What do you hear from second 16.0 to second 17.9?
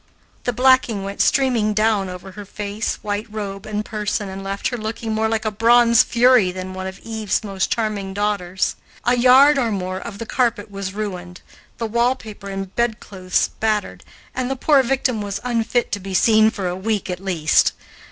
seen for a week at least.